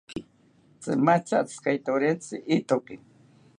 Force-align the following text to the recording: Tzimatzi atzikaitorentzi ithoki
Tzimatzi 0.81 1.33
atzikaitorentzi 1.41 2.35
ithoki 2.59 2.95